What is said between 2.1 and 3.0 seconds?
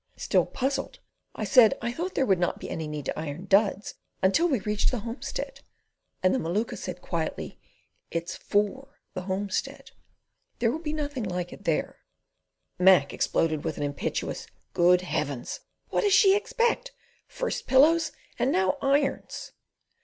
there would not be any